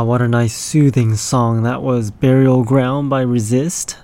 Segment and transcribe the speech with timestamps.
[0.00, 1.62] Ah, what a nice soothing song.
[1.64, 3.98] That was Burial Ground by Resist.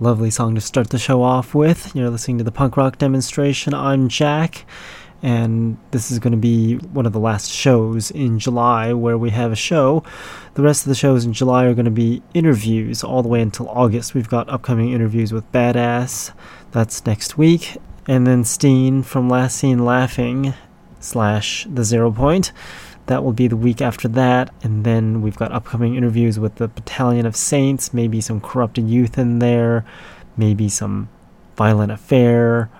[0.00, 1.94] Lovely song to start the show off with.
[1.94, 3.74] You're listening to the punk rock demonstration.
[3.74, 4.64] I'm Jack,
[5.22, 9.28] and this is going to be one of the last shows in July where we
[9.28, 10.02] have a show.
[10.54, 13.42] The rest of the shows in July are going to be interviews all the way
[13.42, 14.14] until August.
[14.14, 16.32] We've got upcoming interviews with Badass,
[16.70, 17.76] that's next week,
[18.08, 20.54] and then Steen from Last Seen Laughing
[20.98, 22.52] slash The Zero Point.
[23.06, 26.68] That will be the week after that, and then we've got upcoming interviews with the
[26.68, 29.84] Battalion of Saints, maybe some Corrupted Youth in there,
[30.36, 31.08] maybe some
[31.56, 32.70] Violent Affair,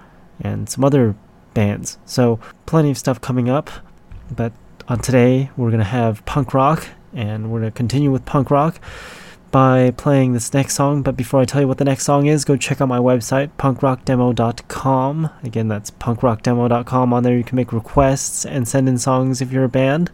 [0.41, 1.15] and some other
[1.55, 1.99] bands.
[2.07, 3.71] So, plenty of stuff coming up,
[4.35, 4.53] but
[4.89, 8.51] on today, we're going to have punk rock, and we're going to continue with punk
[8.51, 8.81] rock
[9.53, 11.03] by playing this next song.
[11.03, 13.51] But before I tell you what the next song is, go check out my website,
[13.59, 15.31] punkrockdemo.com.
[15.45, 17.13] Again, that's punkrockdemo.com.
[17.13, 20.11] On there, you can make requests and send in songs if you're a band.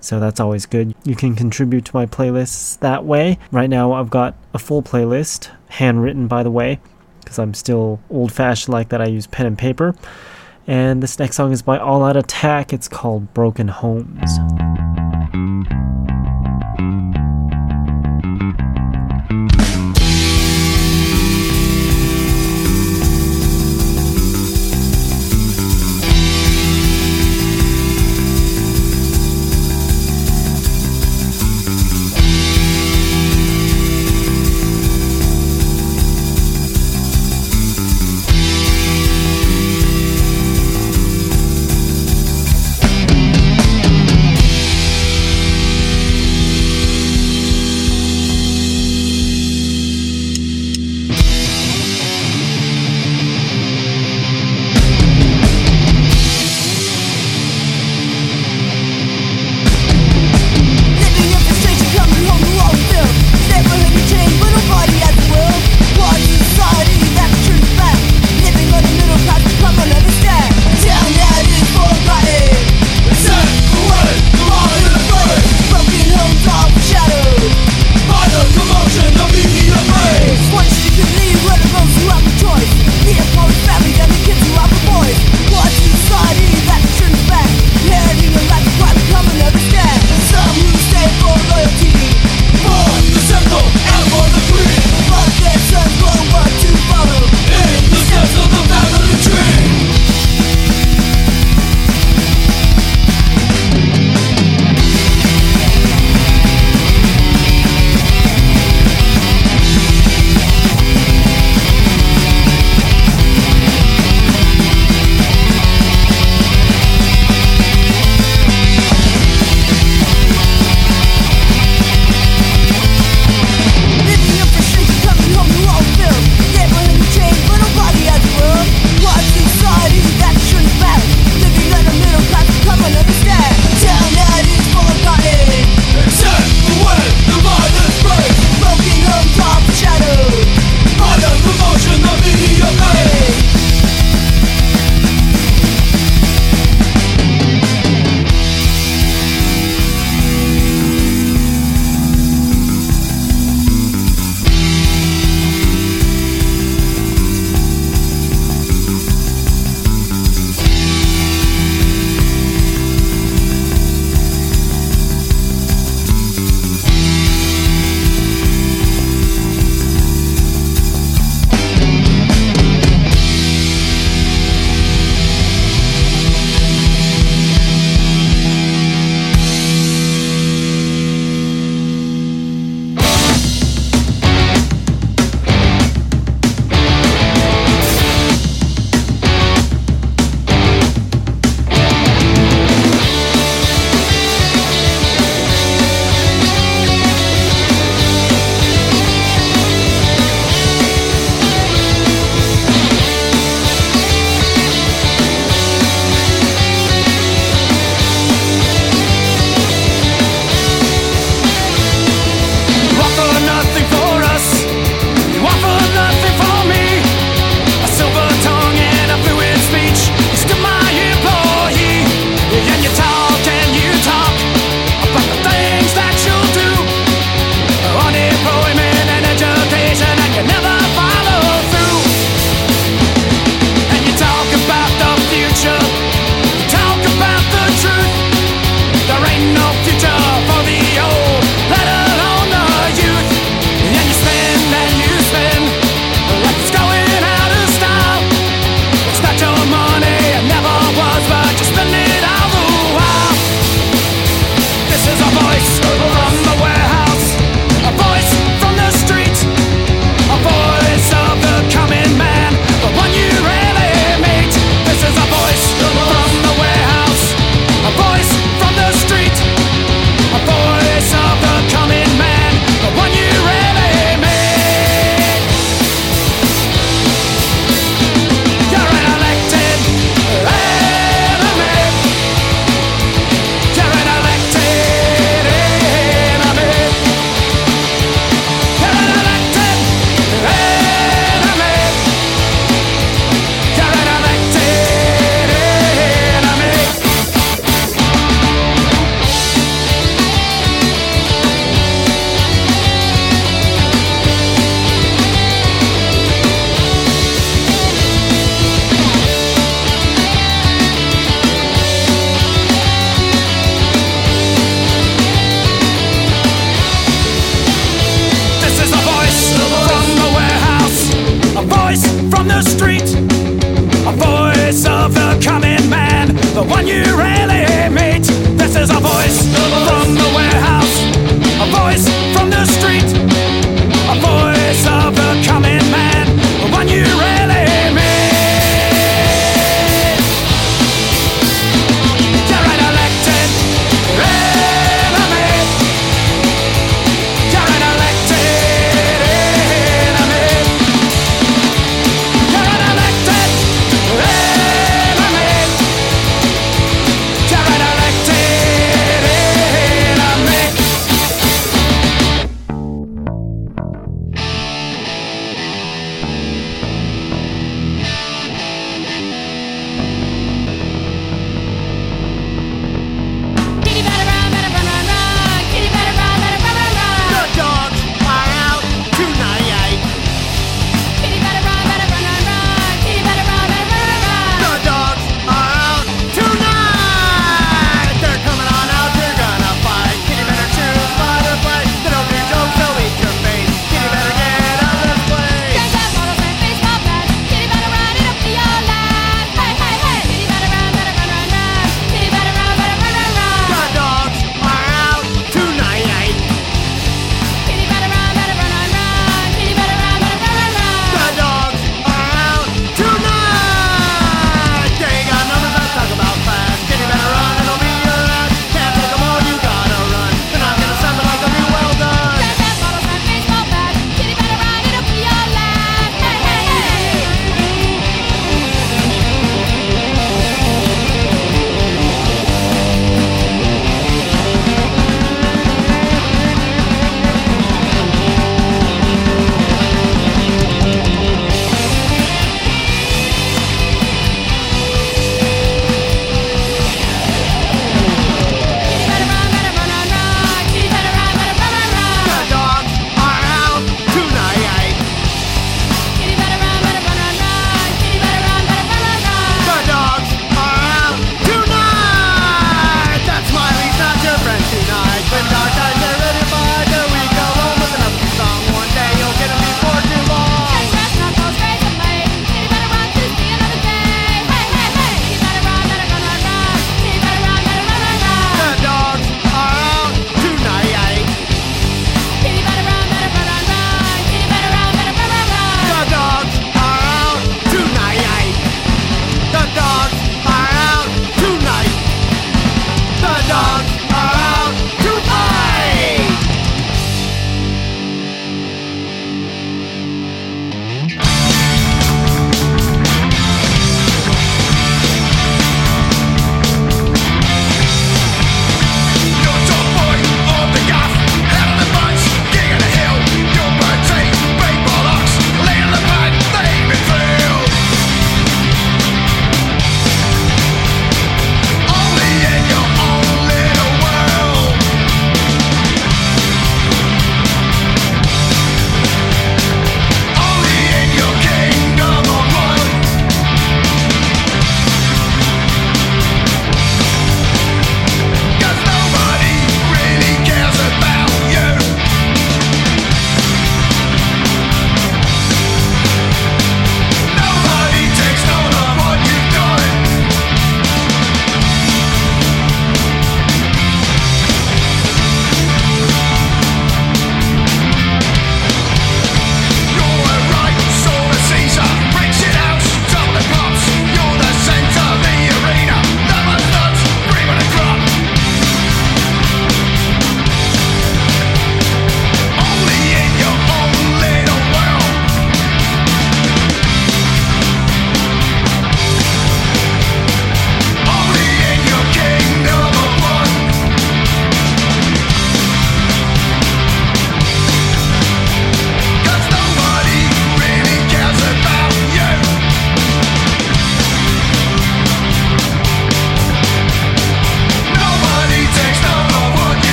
[0.00, 0.94] So that's always good.
[1.04, 3.38] You can contribute to my playlists that way.
[3.52, 6.80] Right now, I've got a full playlist, handwritten by the way,
[7.22, 9.02] because I'm still old fashioned like that.
[9.02, 9.94] I use pen and paper.
[10.66, 12.72] And this next song is by All Out Attack.
[12.72, 14.38] It's called Broken Homes.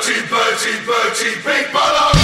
[0.00, 2.19] Bertie, Bertie, Bertie, big bollocks!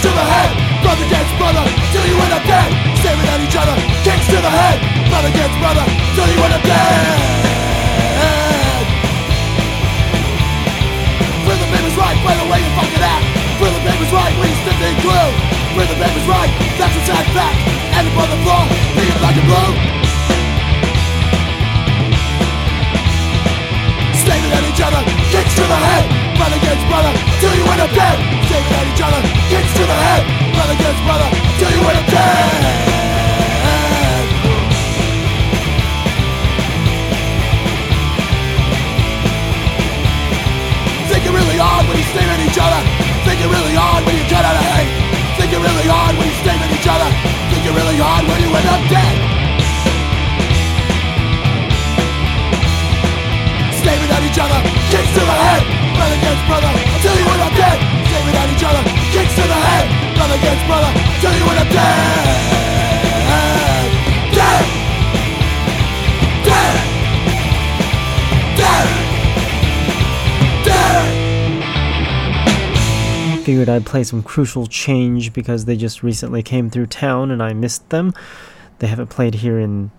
[0.00, 0.50] Kicks to the head.
[0.80, 1.60] Brother gets brother,
[1.92, 2.72] till you end up dead.
[3.04, 4.80] Staring at each other, kicks to the head.
[5.12, 5.84] Brother gets brother,
[6.16, 7.36] till you end up dead.
[11.50, 13.26] The paper's right, by the way you fucking act.
[13.60, 15.30] The paper's right, when you stick in glue.
[15.76, 17.60] The paper's right, that's a sad fact.
[18.00, 18.64] And upon the floor,
[18.96, 19.70] being black and blue.
[24.16, 26.29] Staring at each other, kicks to the head.
[26.40, 28.16] Brother gets brother, till you end up dead.
[28.48, 29.20] Staring at each other,
[29.52, 30.24] kicks to the head.
[30.56, 31.28] Brother gets brother,
[31.60, 32.80] till you end up dead.
[41.12, 42.80] Think you're really odd when you stare at each other.
[43.28, 44.88] Think you're really odd when you cut out a hate.
[45.36, 47.08] Think you're really odd when you stare at each other.
[47.52, 49.16] Think you're really odd when you end up dead.
[53.76, 55.79] Staring at each other, kicks to the head.
[56.00, 57.76] Brother against brother, until you end up dead.
[58.08, 58.80] Staring at each other,
[59.12, 59.84] kicks to the head.
[60.16, 60.88] Brother against brother,
[61.20, 62.40] till you end up dead.
[64.32, 64.64] Dead.
[66.48, 66.72] Dead.
[68.56, 68.88] Dead.
[70.64, 71.04] Dead.
[73.44, 77.52] figured I'd play some Crucial Change because they just recently came through town and I
[77.52, 78.14] missed them.
[78.78, 79.90] They haven't played here in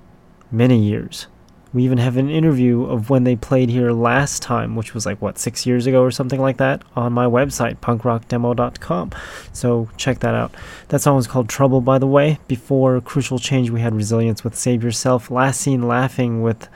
[0.52, 1.28] many years.
[1.74, 5.22] We even have an interview of when they played here last time, which was like,
[5.22, 9.12] what, six years ago or something like that, on my website, punkrockdemo.com.
[9.54, 10.54] So check that out.
[10.90, 12.40] That song was called Trouble, by the way.
[12.48, 16.68] Before Crucial Change, we had Resilience with Save Yourself, Last Seen Laughing with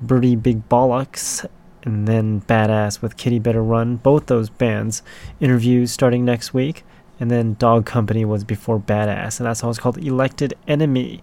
[0.00, 1.44] Birdie Big Bollocks,
[1.82, 3.96] and then Badass with Kitty Better Run.
[3.96, 5.02] Both those bands
[5.40, 6.84] interviews starting next week.
[7.20, 11.20] And then Dog Company was before Badass, and that song is called Elected Enemy.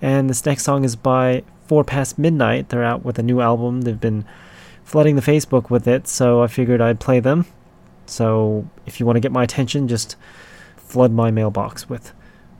[0.00, 2.68] And this next song is by Four Past Midnight.
[2.68, 3.82] They're out with a new album.
[3.82, 4.24] They've been
[4.84, 7.46] flooding the Facebook with it, so I figured I'd play them.
[8.06, 10.16] So if you want to get my attention, just
[10.76, 12.12] flood my mailbox with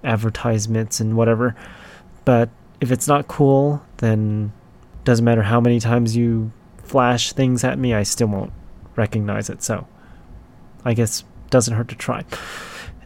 [0.03, 1.55] advertisements and whatever.
[2.25, 2.49] But
[2.81, 4.53] if it's not cool, then
[5.05, 6.51] doesn't matter how many times you
[6.83, 8.53] flash things at me, I still won't
[8.97, 9.63] recognize it.
[9.63, 9.87] So
[10.85, 12.25] I guess doesn't hurt to try.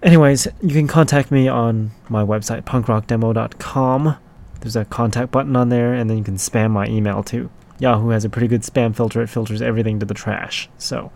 [0.02, 4.16] Anyways, you can contact me on my website, punkrockdemo.com.
[4.61, 7.51] There's a contact button on there, and then you can spam my email too.
[7.79, 10.68] Yahoo has a pretty good spam filter, it filters everything to the trash.
[10.79, 11.12] So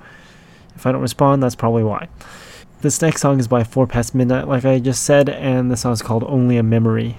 [0.76, 2.08] if I don't respond, that's probably why.
[2.82, 5.92] This next song is by Four Past Midnight, like I just said, and the song
[5.92, 7.18] is called Only a Memory.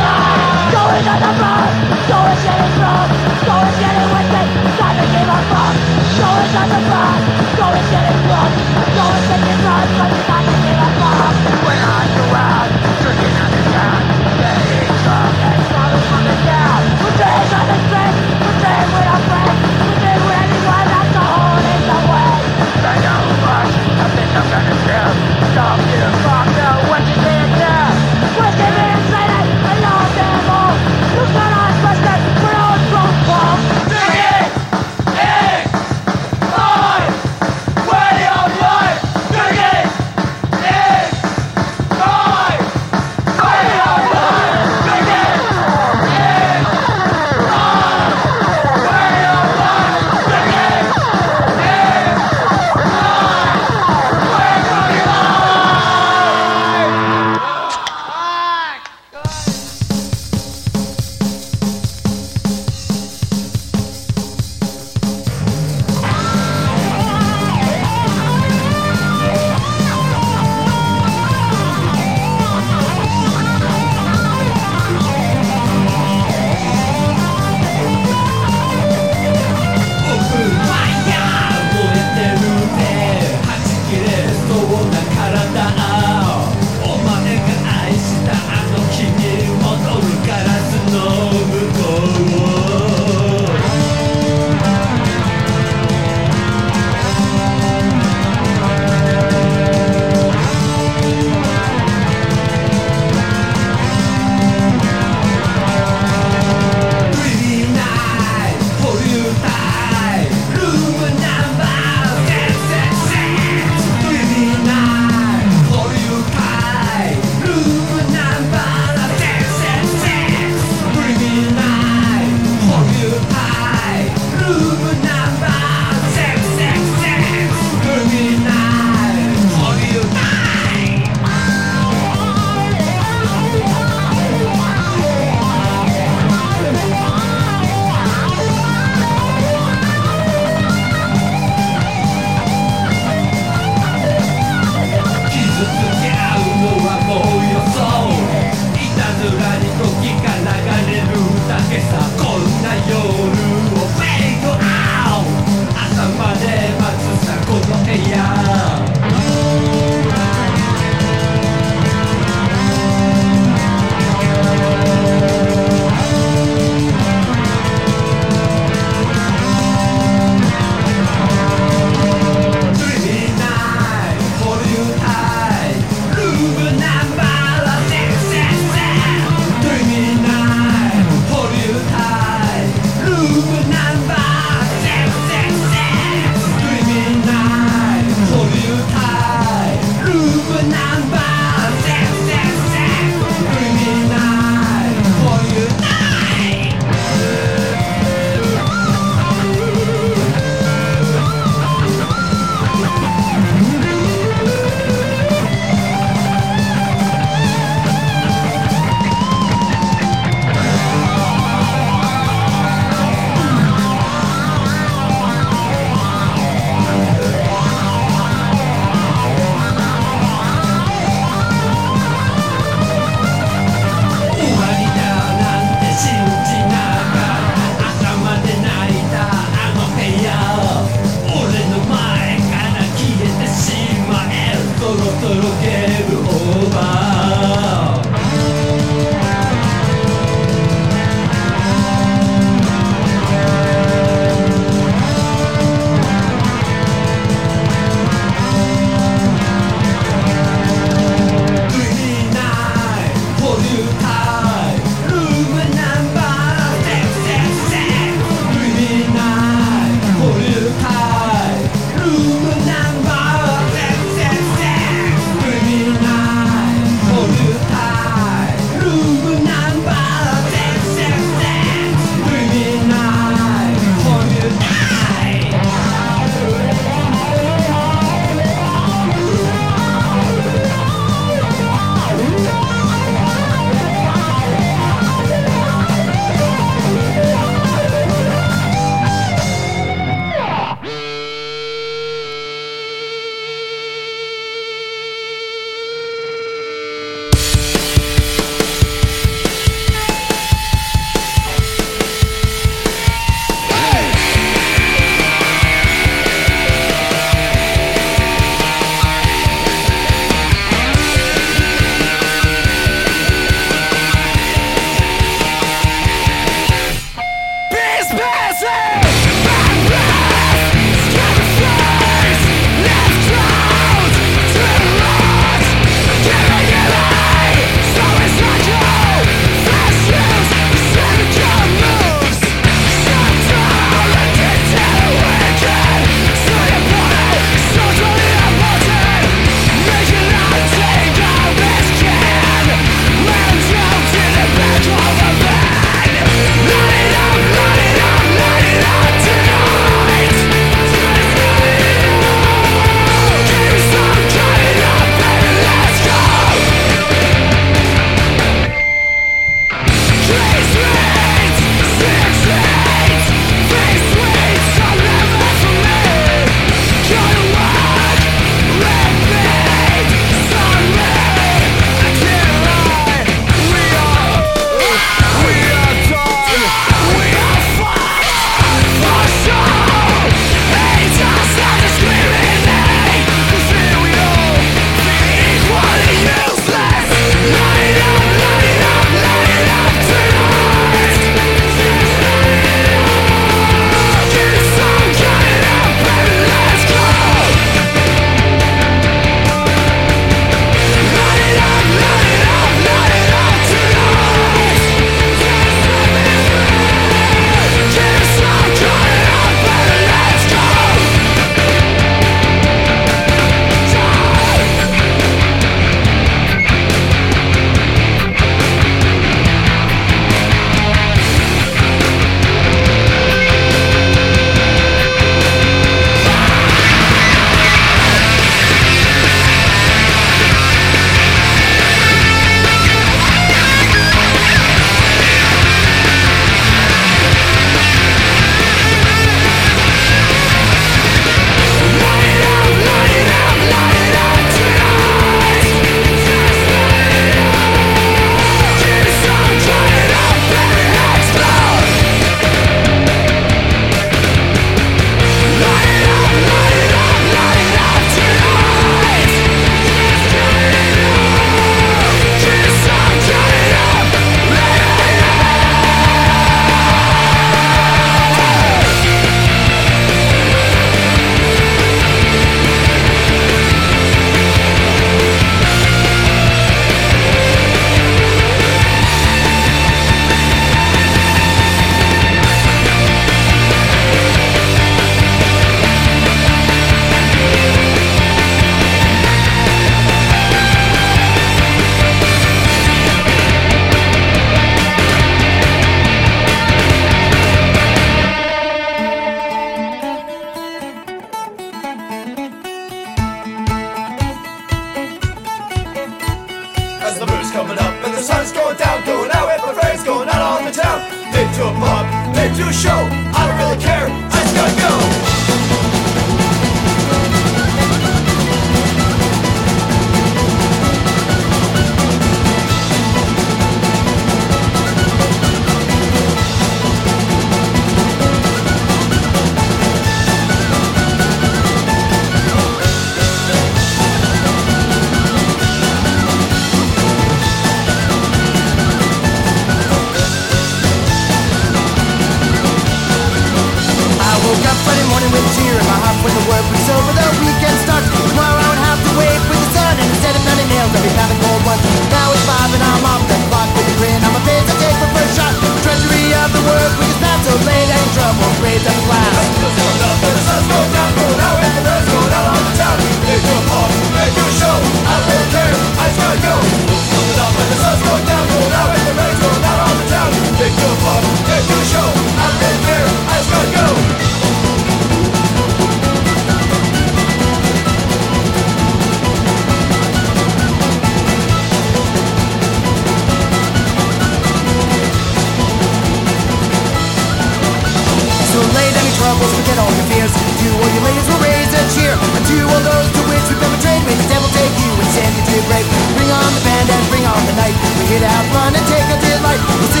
[598.19, 600.00] To have fun and take a delight.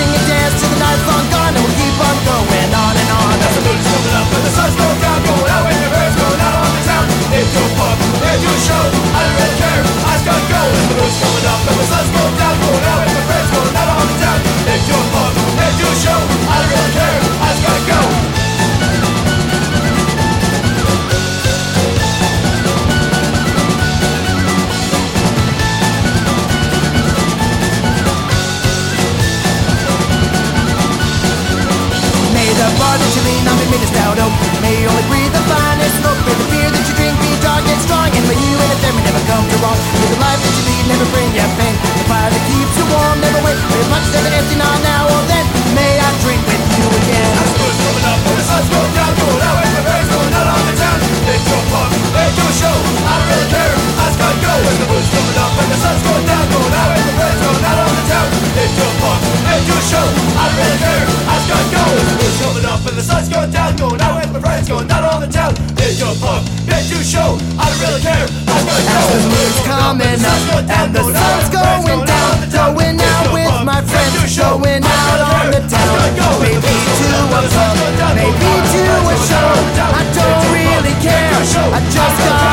[68.79, 69.11] Gotta.
[69.11, 72.33] The moon's coming up and the sun's going down.
[72.51, 76.15] Going out with my friends, going out on the town.
[76.39, 77.77] Maybe to a pub,
[78.15, 79.51] maybe to a show.
[79.81, 81.31] I don't really care.
[81.31, 82.50] I just gotta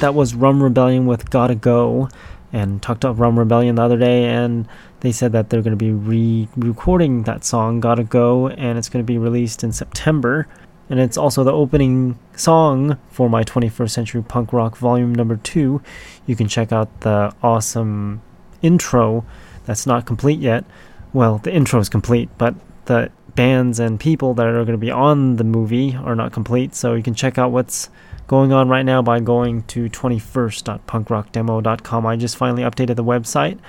[0.00, 2.08] That was Rum Rebellion with Gotta Go.
[2.52, 4.68] And talked to Rum Rebellion the other day, and
[5.00, 8.88] they said that they're going to be re recording that song, Gotta Go, and it's
[8.88, 10.46] going to be released in September.
[10.88, 15.82] And it's also the opening song for my 21st Century Punk Rock Volume Number 2.
[16.26, 18.22] You can check out the awesome
[18.62, 19.24] intro
[19.64, 20.64] that's not complete yet.
[21.12, 22.54] Well, the intro is complete, but
[22.84, 26.74] the bands and people that are going to be on the movie are not complete.
[26.74, 27.88] So you can check out what's
[28.26, 32.06] going on right now by going to 21st.punkrockdemo.com.
[32.06, 33.60] I just finally updated the website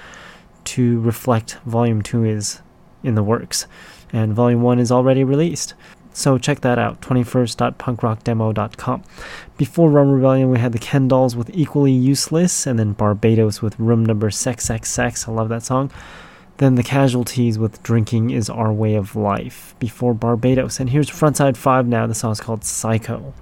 [0.63, 2.61] to reflect Volume 2 is
[3.03, 3.68] in the works,
[4.11, 5.74] and Volume 1 is already released.
[6.11, 9.03] So check that out, 21st.punkrockdemo.com.
[9.55, 13.80] Before Rum Rebellion, we had the Ken Dolls with Equally Useless, and then Barbados with
[13.80, 15.28] Room Number Sex Sex Sex.
[15.28, 15.91] I love that song.
[16.58, 20.80] Then the Casualties with Drinking is Our Way of Life before Barbados.
[20.80, 22.08] And here's Frontside 5 now.
[22.08, 23.34] The song's called Psycho.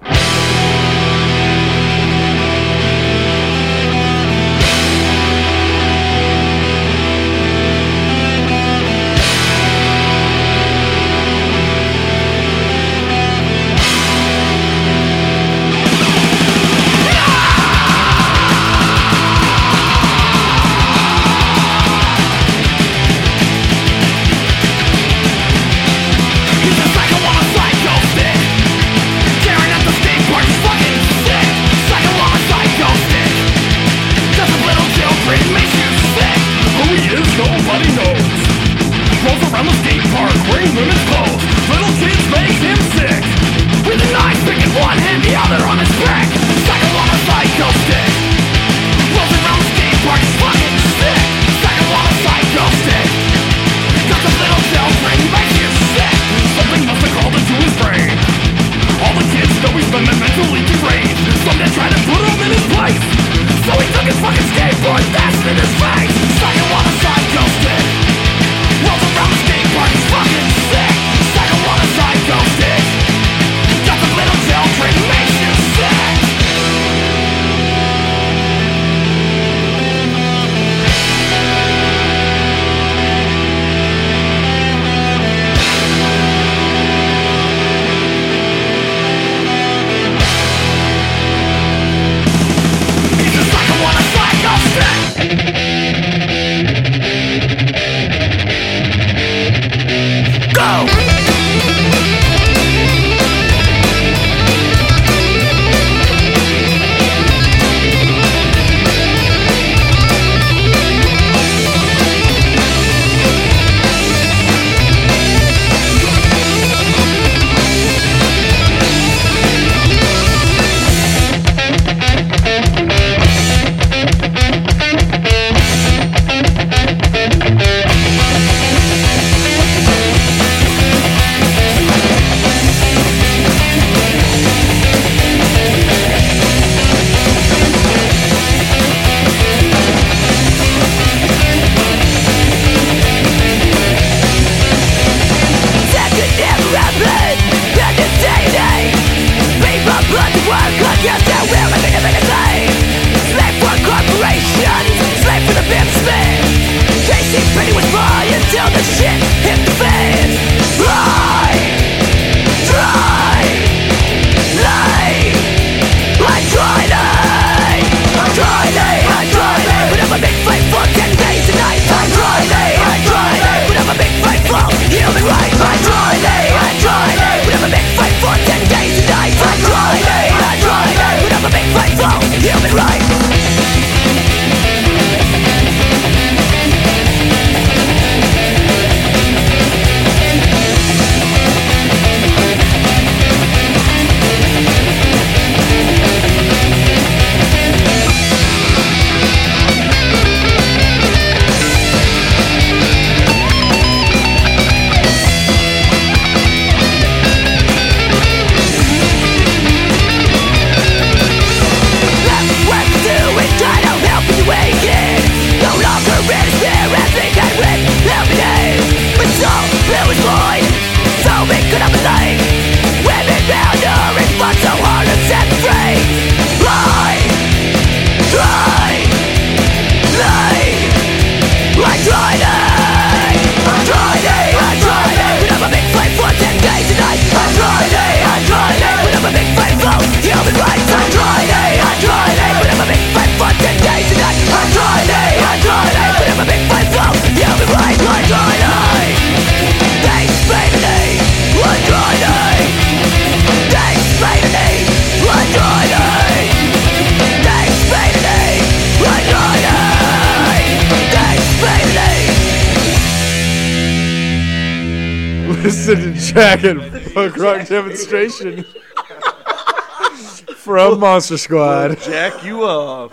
[267.54, 268.64] And Demonstration
[270.56, 271.98] from Monster Squad.
[272.00, 273.12] Jack you up.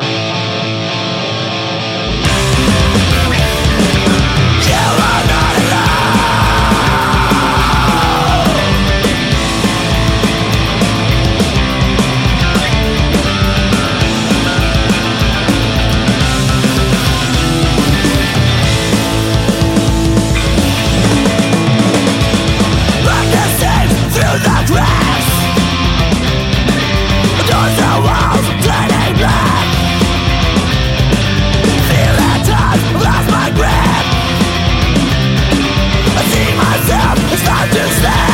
[37.74, 38.33] Does that.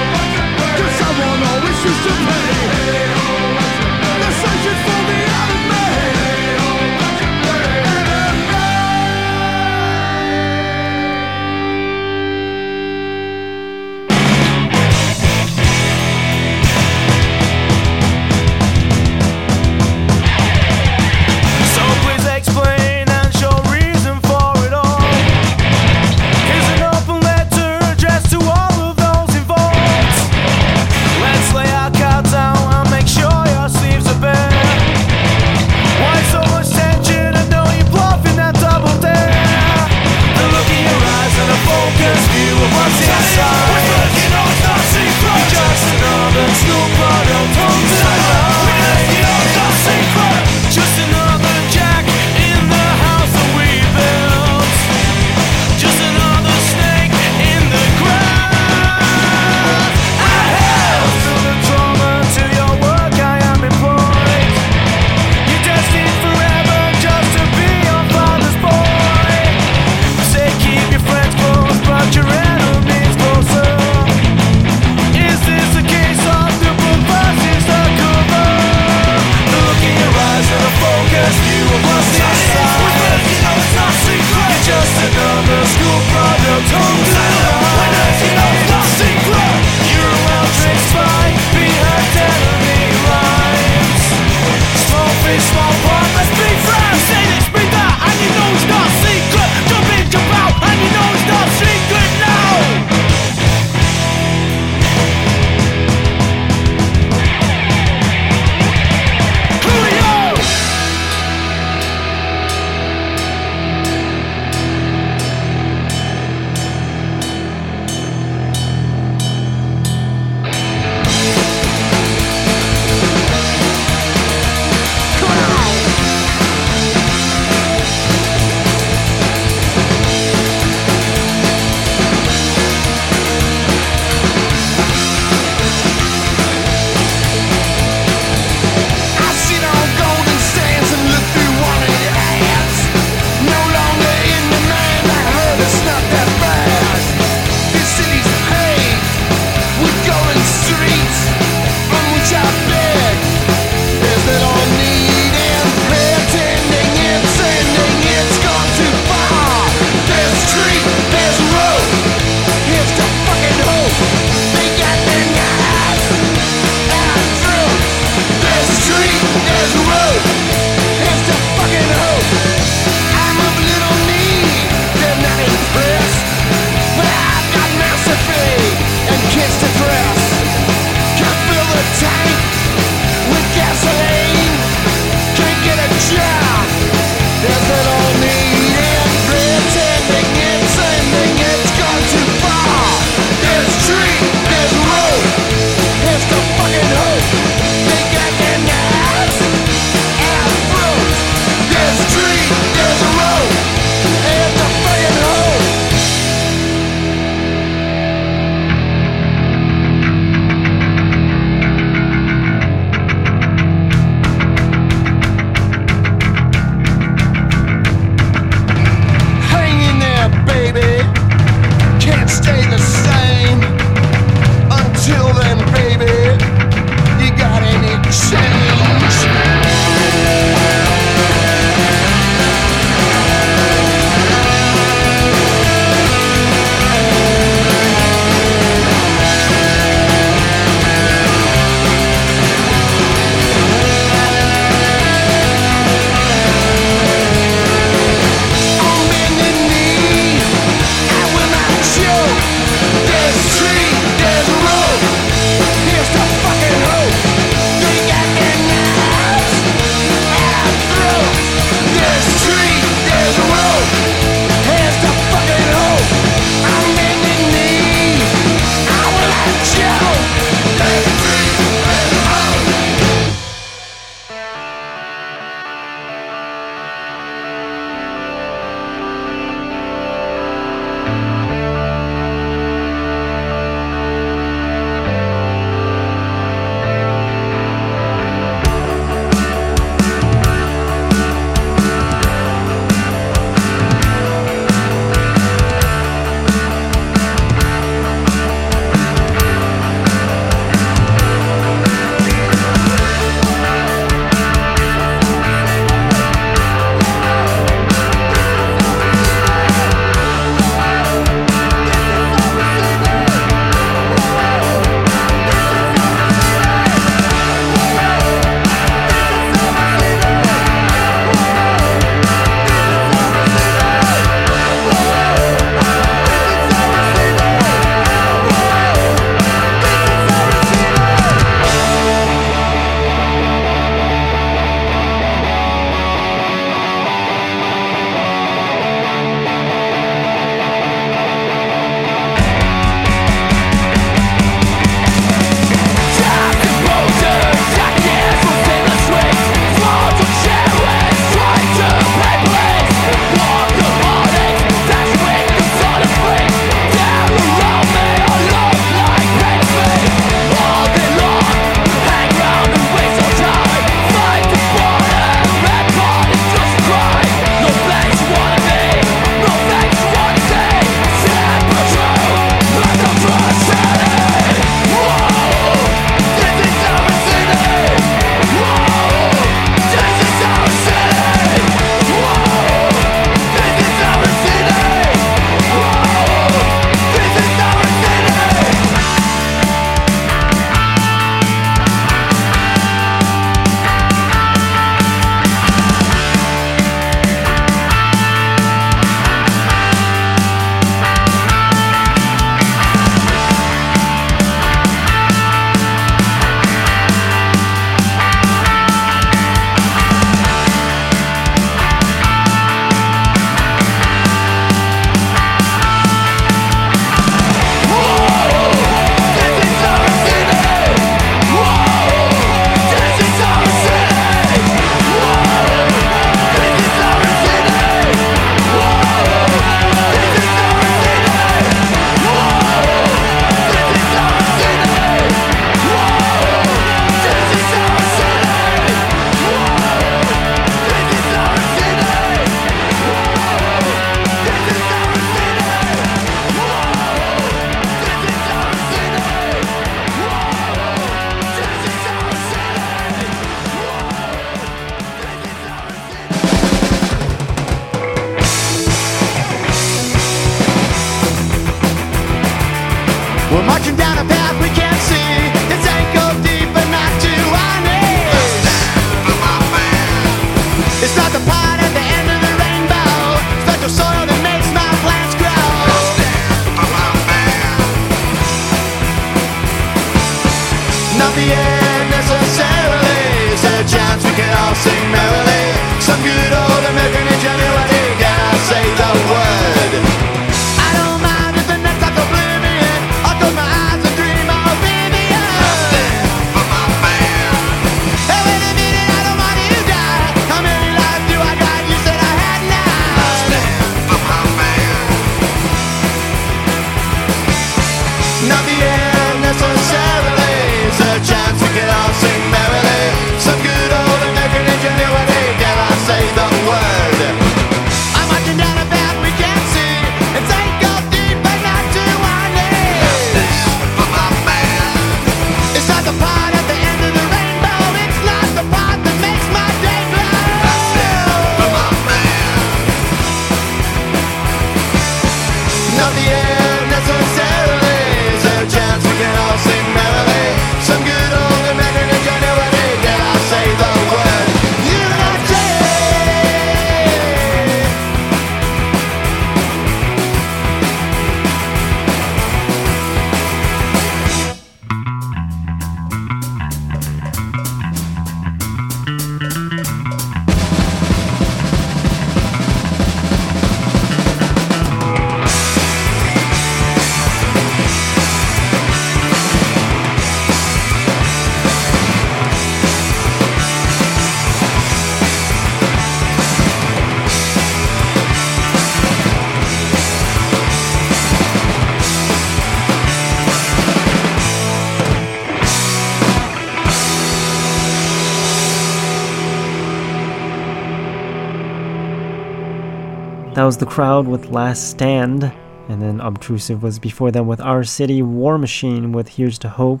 [593.84, 595.52] The Crowd with Last Stand.
[595.90, 600.00] And then Obtrusive was before them with Our City War Machine with Here's to Hope.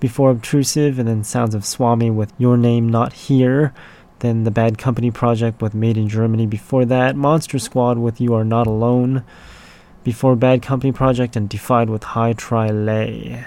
[0.00, 3.72] Before Obtrusive, and then Sounds of Swami with Your Name Not Here.
[4.18, 6.44] Then The Bad Company Project with Made in Germany.
[6.46, 9.24] Before that, Monster Squad with You Are Not Alone.
[10.04, 13.46] Before Bad Company Project and Defied with High Tri Lay.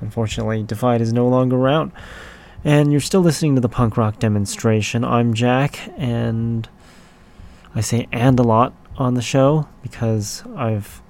[0.00, 1.92] Unfortunately, Defied is no longer around.
[2.64, 5.04] And you're still listening to the punk rock demonstration.
[5.04, 6.68] I'm Jack, and
[7.76, 11.02] I say and a lot on the show because I've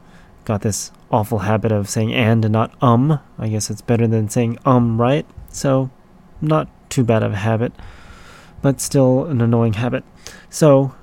[0.45, 3.21] got this awful habit of saying and and not um.
[3.39, 5.27] I guess it's better than saying um, right?
[5.49, 5.91] So,
[6.41, 7.73] not too bad of a habit,
[8.63, 10.05] but still an annoying habit.
[10.51, 10.95] So,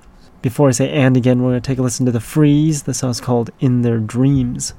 [0.42, 2.84] before I say and again, we're going to take a listen to The Freeze.
[2.84, 4.74] The song's called In Their Dreams.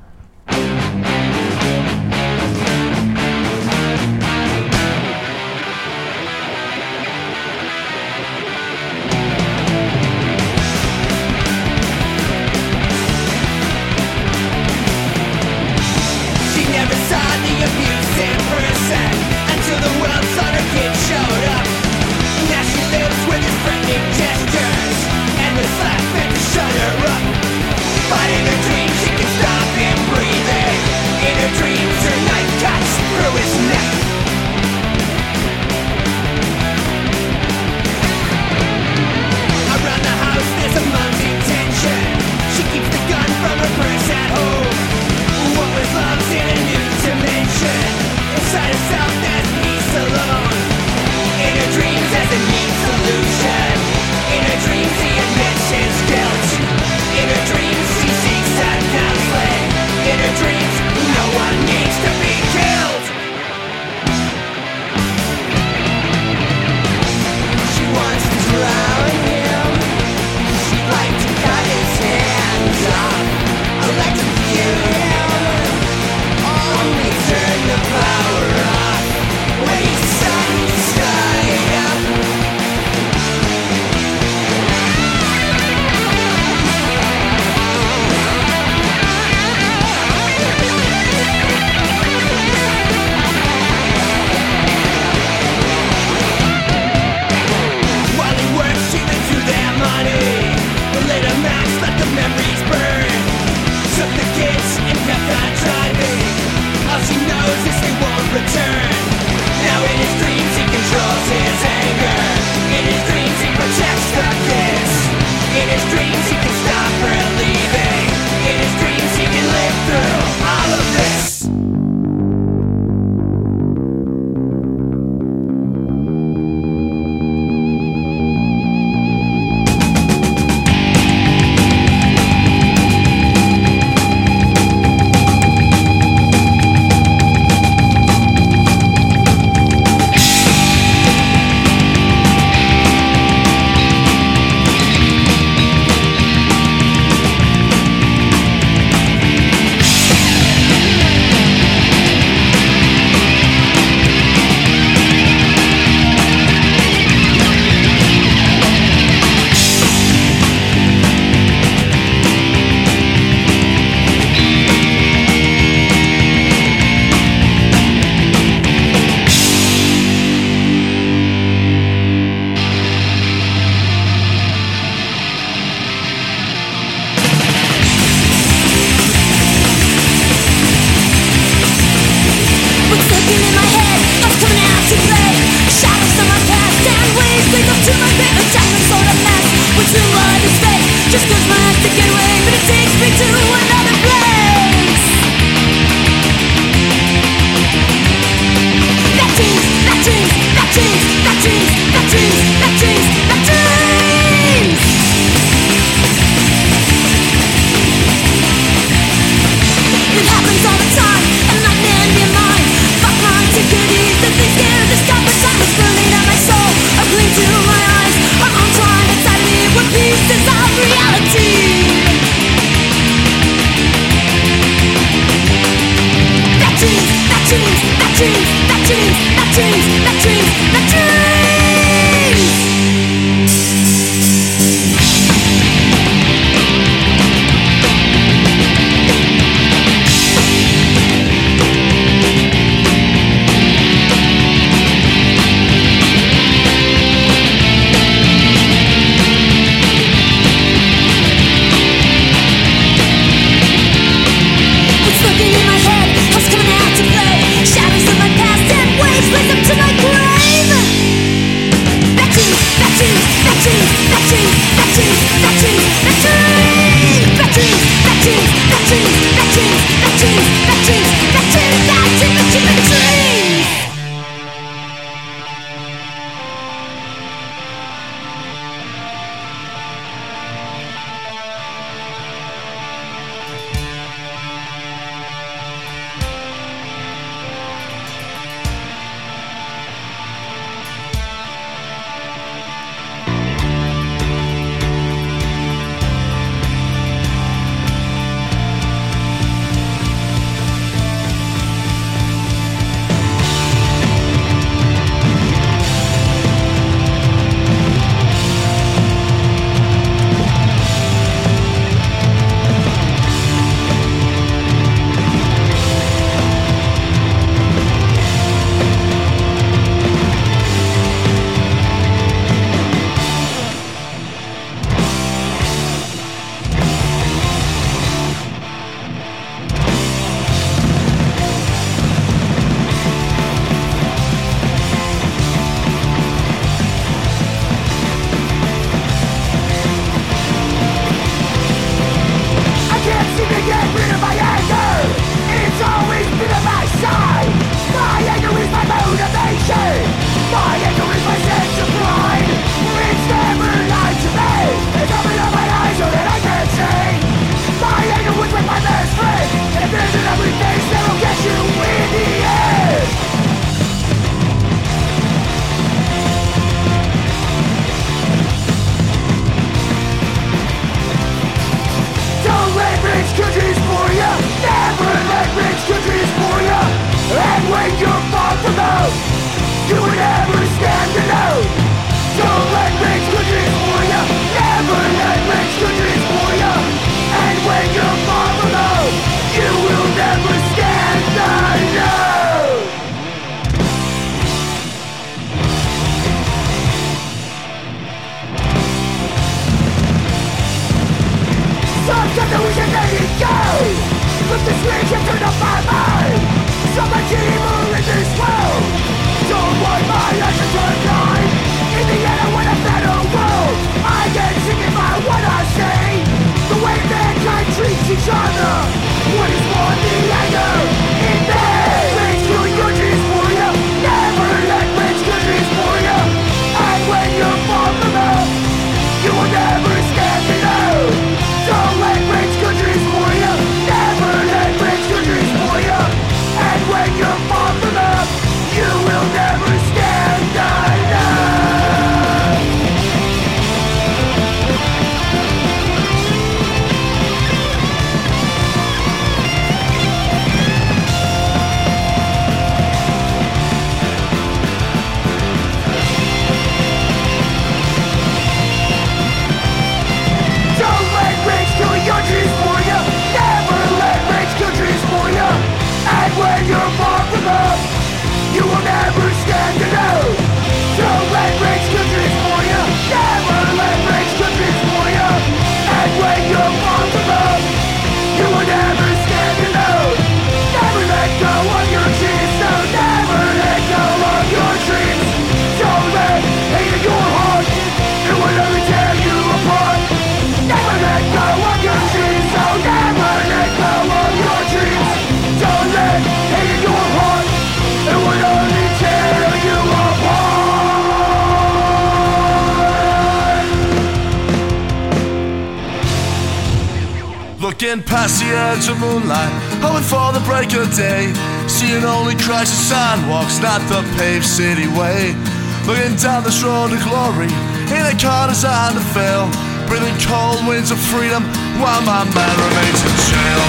[507.93, 509.53] Looking past the edge of moonlight,
[509.85, 511.29] hoping for the break of day.
[511.69, 515.37] Seeing only Christ's sidewalks, not the paved city way.
[515.85, 517.53] Looking down this road to glory,
[517.93, 519.45] in a car designed to fail.
[519.93, 521.45] Breathing cold winds of freedom
[521.85, 523.61] while my man remains in jail.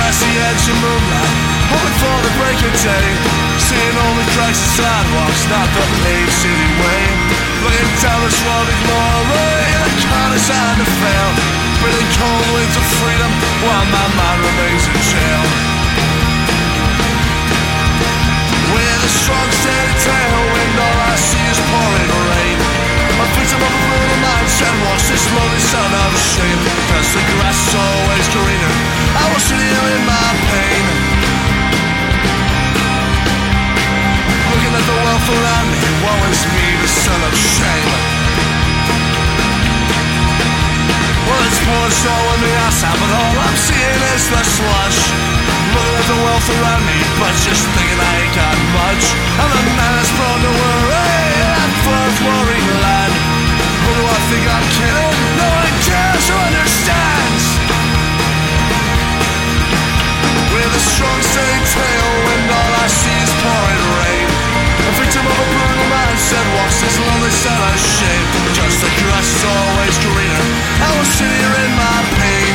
[0.00, 3.08] Past the edge of moonlight, hoping for the break of day.
[3.60, 7.02] Seeing only Christ's sidewalks, not the paved city way.
[7.62, 11.30] Looking down this to glory, in a car designed to fail.
[11.82, 13.32] Breathing cold winds of freedom
[13.62, 15.42] while my mind remains in jail.
[18.72, 22.58] With a strong steady tailwind, all I see is pouring rain.
[23.18, 26.60] A victim of a brutal mindset, watch this lonely son of shame.
[26.94, 28.74] Cause the grass is always greener.
[29.18, 31.17] I will sit here in my pain.
[34.68, 37.88] Looking at the wealth around me, woe is me, the son of shame.
[41.24, 45.00] Well, it's pouring snow on the outside, but all I'm seeing is the slush.
[45.72, 49.04] Looking at the wealth around me, but just thinking I ain't got much.
[49.40, 51.16] I'm a man that's prone to worry,
[51.48, 53.08] and full of worrying lad.
[53.08, 55.16] Who do I think I'm kidding?
[55.40, 57.44] No one cares or understands.
[60.52, 64.27] With a strong steady tailwind, all I see is pouring rain.
[65.08, 68.28] Victim of a brutal mindset walks this lonely side of shame.
[68.52, 70.44] Just the grass is always greener.
[70.84, 72.52] I will sit here in my pain.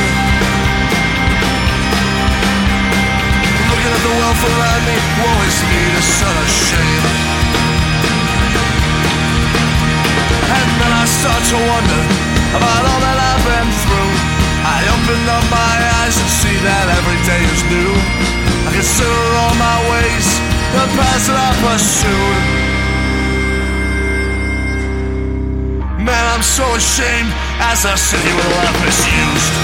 [3.58, 7.04] Looking at the wealth around me, woe is me, the son of shame.
[10.54, 12.02] And then I start to wonder
[12.54, 14.14] about all that I've been through.
[14.62, 15.74] I open up my
[16.06, 17.90] eyes and see that every day is new.
[18.62, 20.38] I consider all my ways,
[20.74, 22.42] the paths that I pursued.
[26.02, 27.30] Man, I'm so ashamed
[27.62, 29.54] as I sit here with life misused.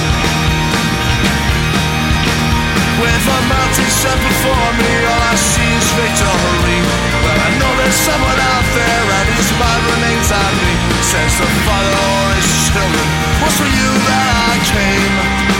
[3.02, 6.78] With a mountain set before me, all I see is victory.
[7.26, 10.74] But I know there's someone out there, and his mind remains on me.
[11.02, 13.08] Says the father or his children,
[13.42, 15.59] was for you that I came.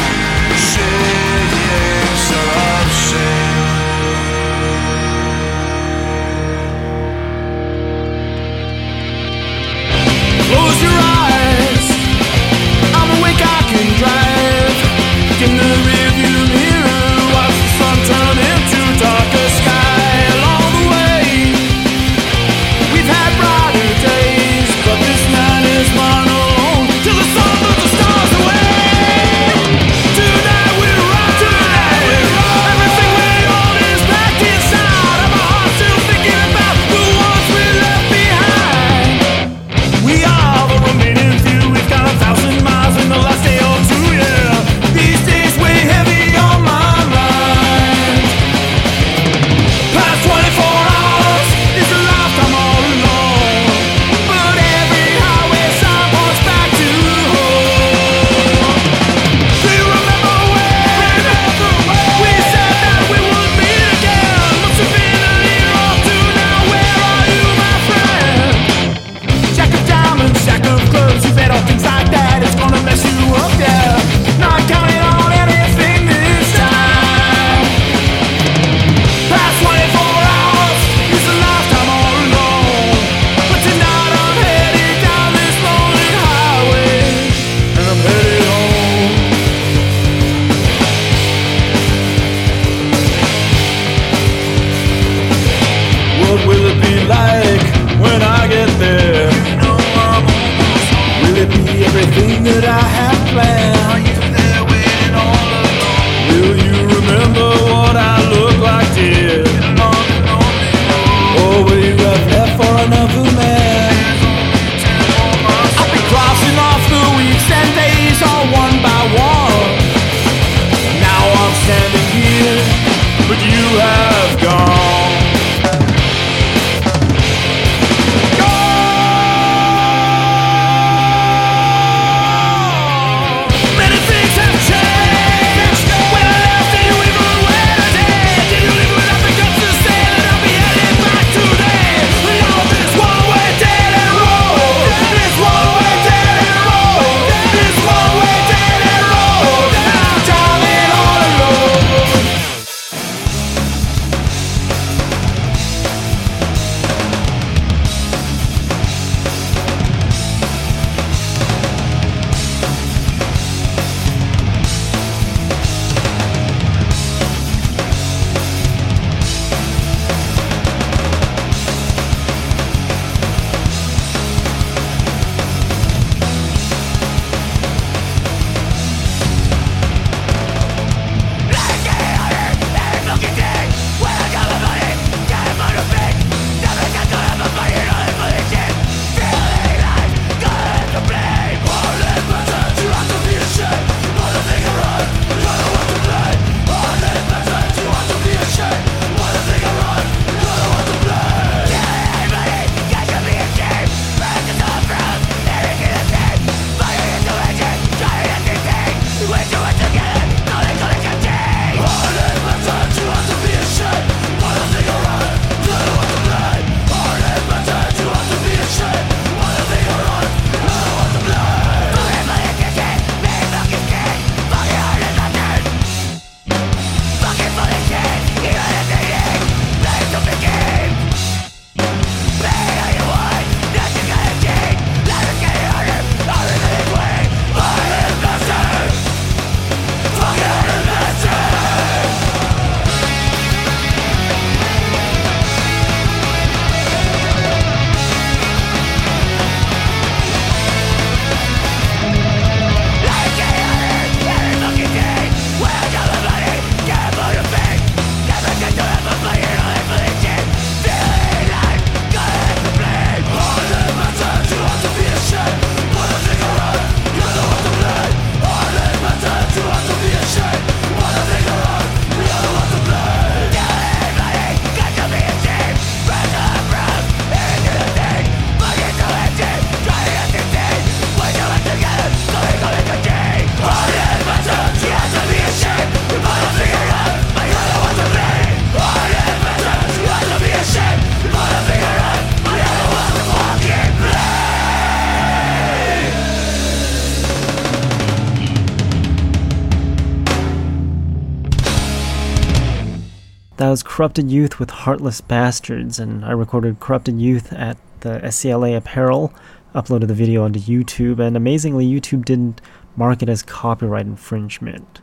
[303.91, 309.33] Corrupted Youth with Heartless Bastards, and I recorded Corrupted Youth at the SCLA Apparel,
[309.75, 312.61] uploaded the video onto YouTube, and amazingly, YouTube didn't
[312.95, 315.01] mark it as copyright infringement.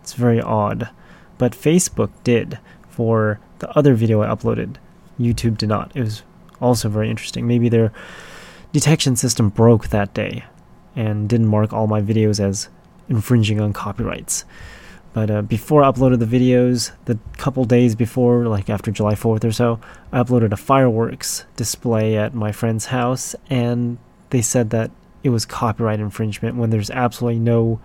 [0.00, 0.90] It's very odd.
[1.38, 4.76] But Facebook did for the other video I uploaded.
[5.18, 5.90] YouTube did not.
[5.96, 6.22] It was
[6.60, 7.48] also very interesting.
[7.48, 7.92] Maybe their
[8.72, 10.44] detection system broke that day
[10.94, 12.68] and didn't mark all my videos as
[13.08, 14.44] infringing on copyrights.
[15.12, 19.44] But uh, before I uploaded the videos, the couple days before, like after July 4th
[19.44, 19.80] or so,
[20.12, 23.98] I uploaded a fireworks display at my friend's house, and
[24.30, 24.92] they said that
[25.24, 27.80] it was copyright infringement when there's absolutely no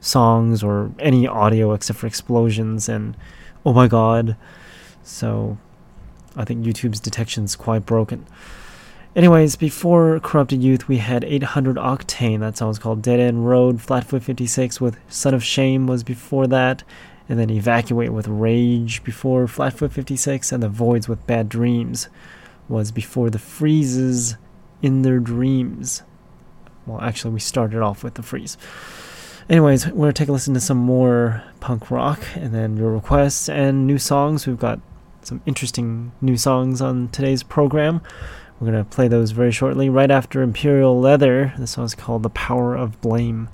[0.00, 3.16] songs or any audio except for explosions and
[3.64, 4.36] oh my god.
[5.02, 5.58] So
[6.36, 8.26] I think YouTube's detection's quite broken.
[9.16, 12.38] Anyways, before Corrupted Youth, we had 800 Octane.
[12.40, 13.80] That song was called Dead End Road.
[13.80, 16.84] Flatfoot 56 with Son of Shame was before that.
[17.28, 20.52] And then Evacuate with Rage before Flatfoot 56.
[20.52, 22.08] And The Voids with Bad Dreams
[22.68, 24.36] was before The Freezes
[24.80, 26.04] in Their Dreams.
[26.86, 28.56] Well, actually, we started off with The Freeze.
[29.48, 32.92] Anyways, we're going to take a listen to some more punk rock and then your
[32.92, 34.46] requests and new songs.
[34.46, 34.80] We've got
[35.22, 38.02] some interesting new songs on today's program.
[38.60, 41.54] We're going to play those very shortly, right after Imperial Leather.
[41.56, 43.48] This song is called The Power of Blame.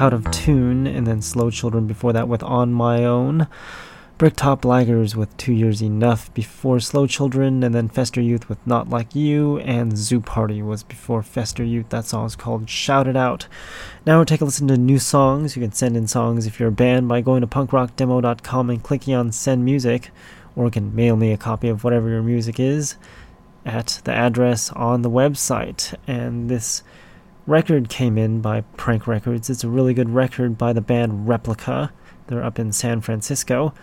[0.00, 3.46] Out of Tune, and then Slow Children before that with On My Own.
[4.16, 8.88] Bricktop Laggers with Two Years Enough before Slow Children, and then Fester Youth with Not
[8.88, 11.90] Like You, and Zoo Party was before Fester Youth.
[11.90, 13.46] That song is called Shout It Out.
[14.06, 15.54] Now we'll take a listen to new songs.
[15.54, 19.14] You can send in songs if you're a band by going to punkrockdemo.com and clicking
[19.14, 20.10] on Send Music,
[20.56, 22.96] or you can mail me a copy of whatever your music is
[23.66, 25.94] at the address on the website.
[26.06, 26.82] And this
[27.50, 29.50] record came in by Prank Records.
[29.50, 31.92] It's a really good record by the band Replica.
[32.28, 33.74] They're up in San Francisco.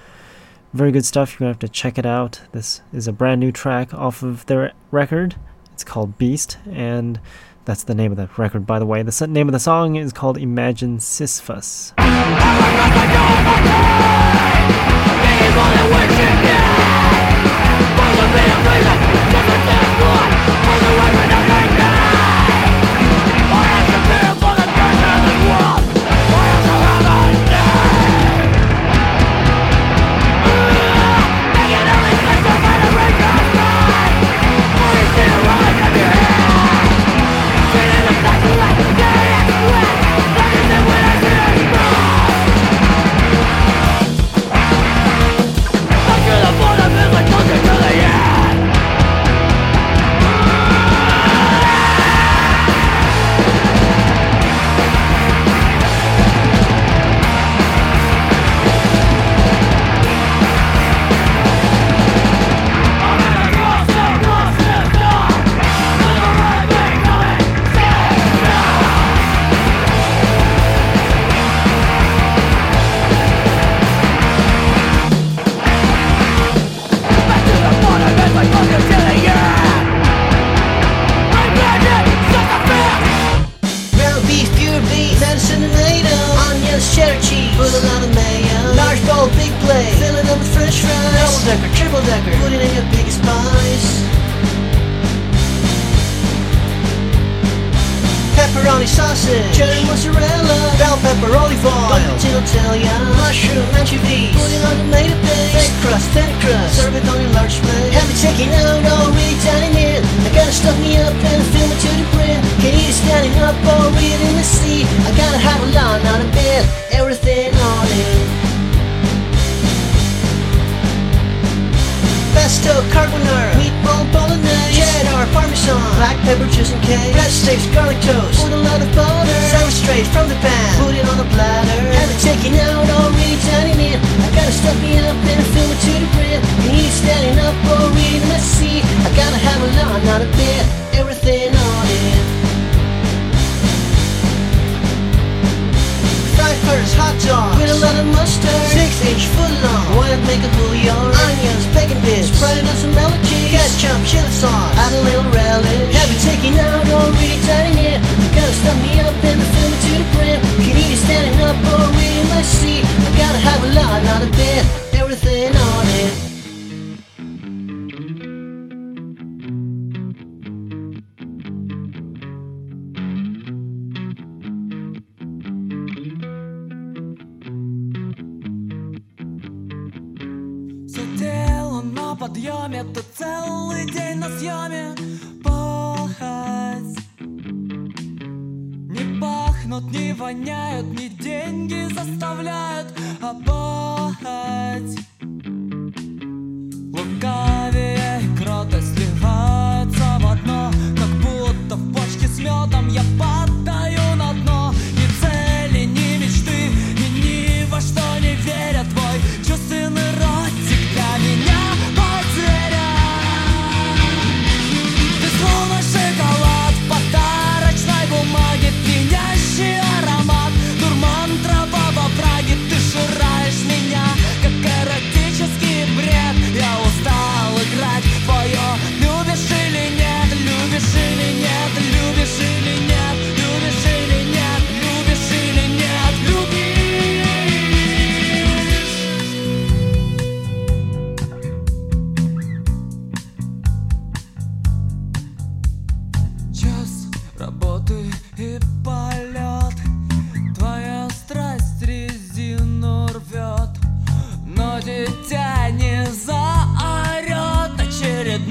[0.72, 1.34] Very good stuff.
[1.34, 2.39] You're going to have to check it out.
[2.53, 5.35] This is a brand new track off of their record.
[5.73, 7.19] It's called Beast, and
[7.65, 9.03] that's the name of the record, by the way.
[9.03, 11.94] The name of the song is called Imagine Sisyphus.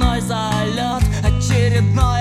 [0.06, 2.15] Очередной залет, очередной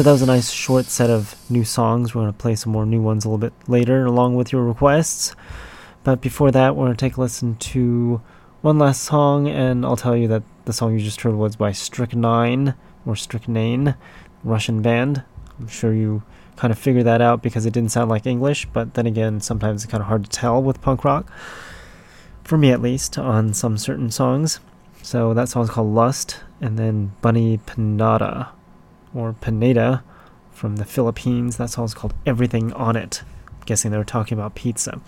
[0.00, 2.14] So that was a nice short set of new songs.
[2.14, 4.64] We're going to play some more new ones a little bit later, along with your
[4.64, 5.36] requests.
[6.04, 8.22] But before that, we're going to take a listen to
[8.62, 11.72] one last song, and I'll tell you that the song you just heard was by
[11.72, 12.72] Strychnine,
[13.04, 13.94] or Strychnine,
[14.42, 15.22] Russian band.
[15.58, 16.22] I'm sure you
[16.56, 19.84] kind of figured that out because it didn't sound like English, but then again, sometimes
[19.84, 21.30] it's kind of hard to tell with punk rock.
[22.42, 24.60] For me, at least, on some certain songs.
[25.02, 28.52] So that song's called Lust, and then Bunny Panada
[29.14, 30.02] or Pineda
[30.52, 31.56] from the Philippines.
[31.56, 33.22] That song's called Everything on It.
[33.48, 35.00] I'm guessing they were talking about pizza.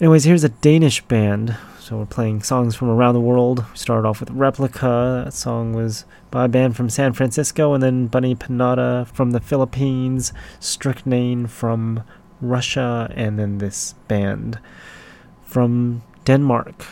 [0.00, 1.56] Anyways, here's a Danish band.
[1.78, 3.64] So we're playing songs from around the world.
[3.72, 5.22] We started off with Replica.
[5.24, 9.40] That song was by a band from San Francisco, and then Bunny Panada from the
[9.40, 12.04] Philippines, Strychnine from
[12.40, 14.58] Russia, and then this band
[15.42, 16.86] from Denmark.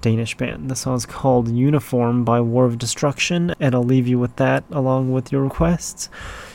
[0.00, 0.70] Danish band.
[0.70, 5.12] The song's called Uniform by War of Destruction, and I'll leave you with that along
[5.12, 6.08] with your requests.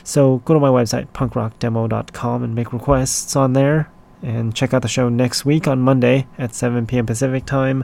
[0.03, 3.91] So go to my website, punkrockdemo.com, and make requests on there.
[4.23, 7.05] And check out the show next week on Monday at 7 p.m.
[7.07, 7.83] Pacific time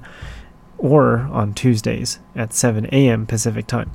[0.77, 3.25] or on Tuesdays at 7 a.m.
[3.25, 3.91] Pacific time.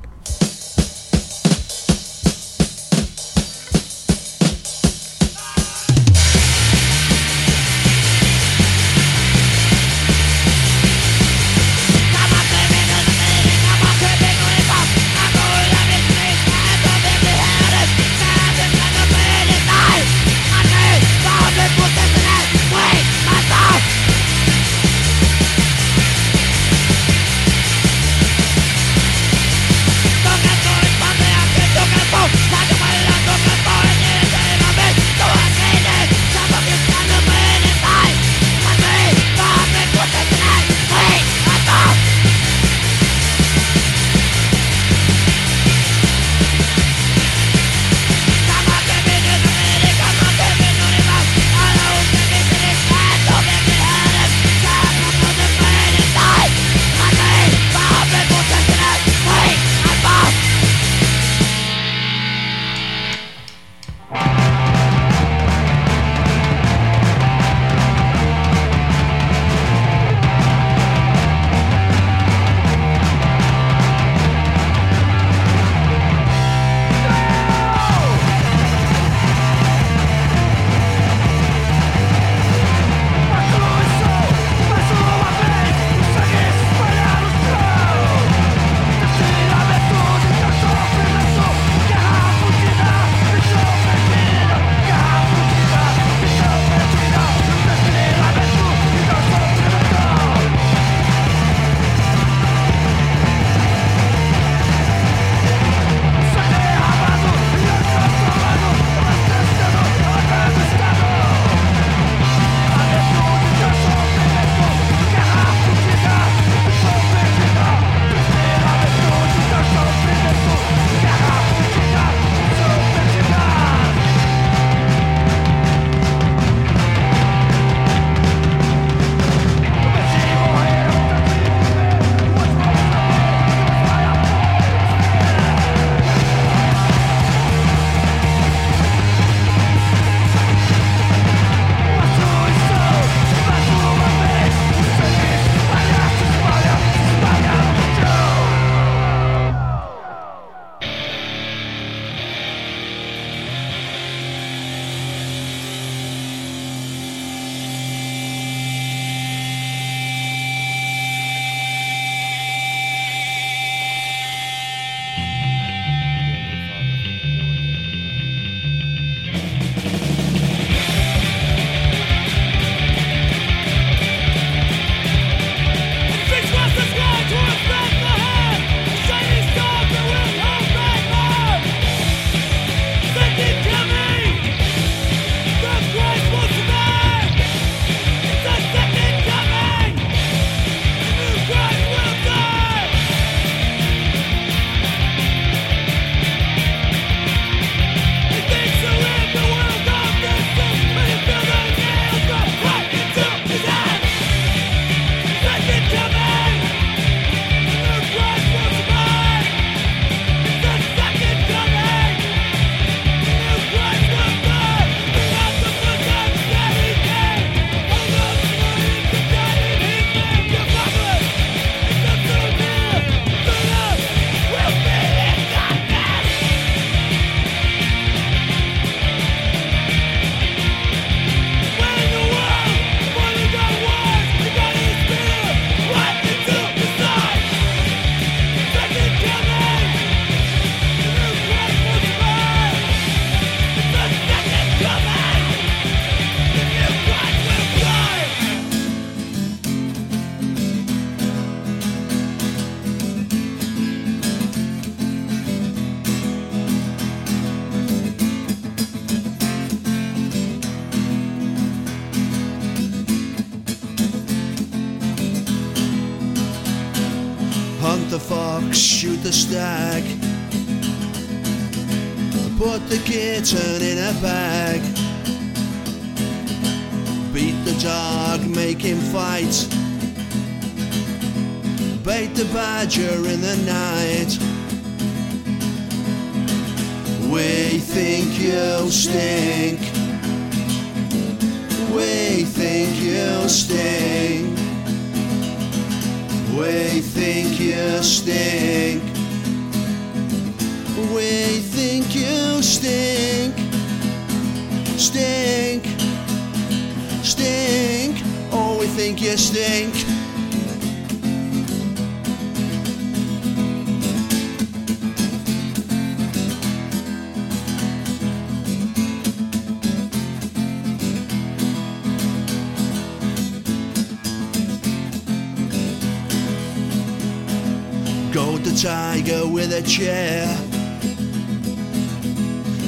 [328.73, 330.47] the tiger with a chair.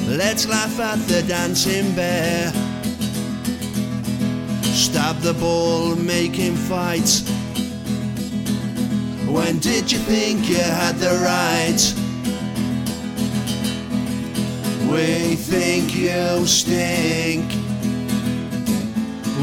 [0.07, 2.51] Let's laugh at the dancing bear.
[4.63, 7.09] Stab the bull, make him fight.
[9.29, 11.81] When did you think you had the right?
[14.91, 17.45] We think you stink.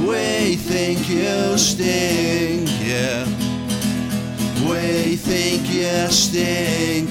[0.06, 3.51] We think you stink, yeah.
[4.68, 7.09] We think you stink.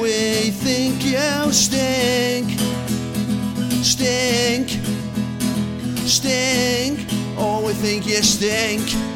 [0.00, 2.50] We think you stink.
[3.84, 4.68] Stink.
[6.06, 7.06] Stink.
[7.38, 9.15] Oh, we think you stink.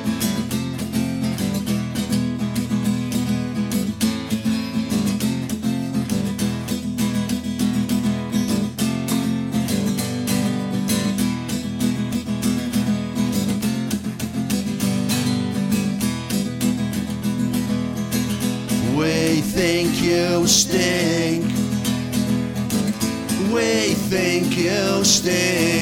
[25.23, 25.80] stay.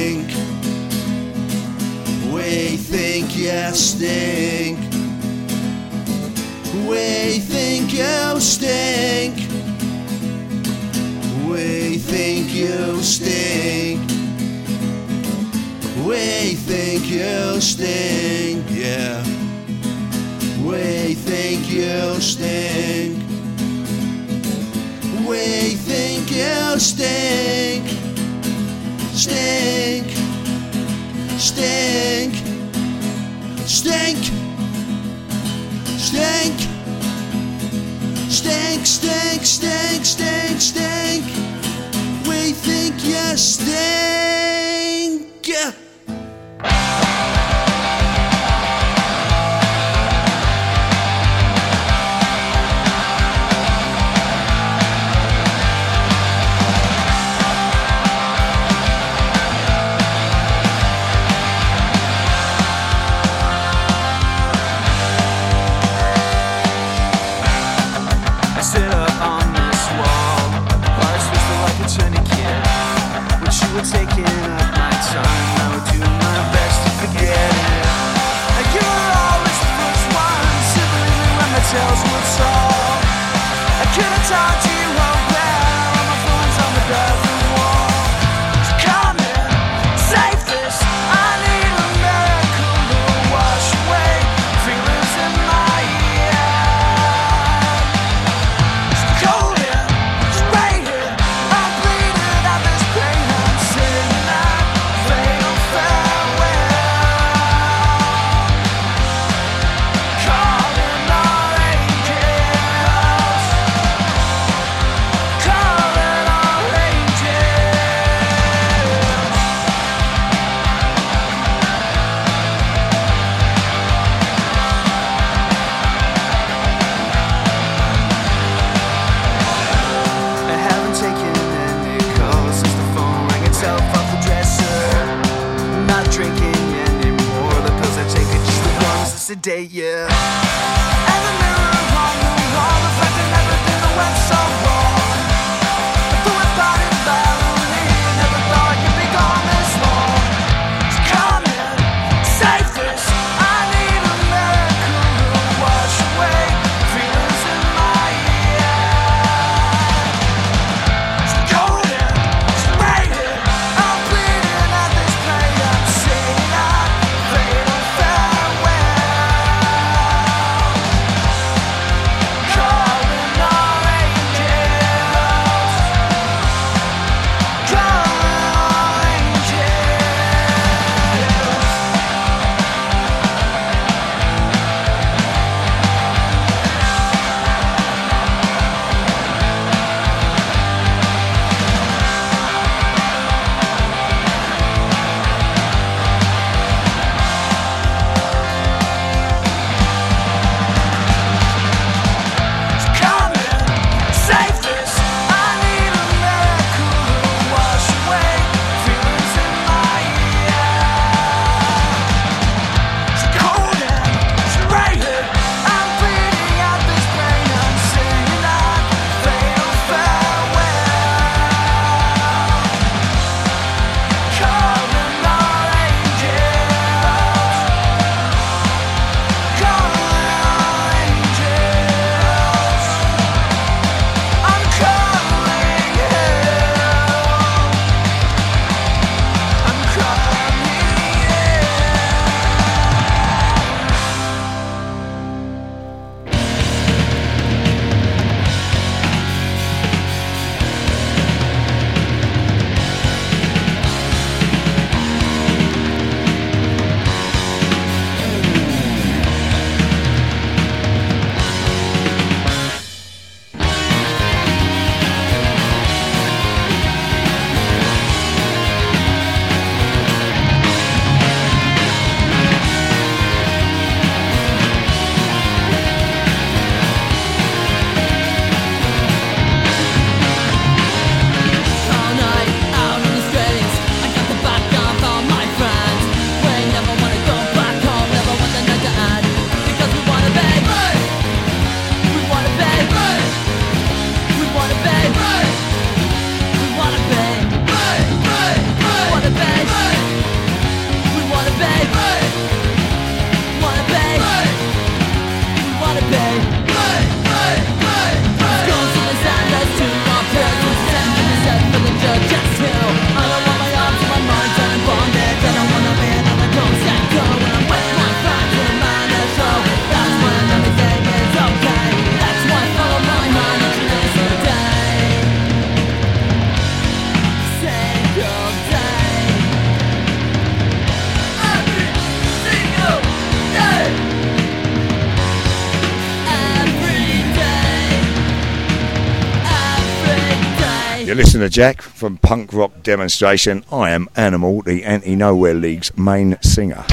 [341.39, 343.65] listener Jack from Punk Rock Demonstration.
[343.71, 346.85] I am Animal, the Anti Nowhere League's main singer.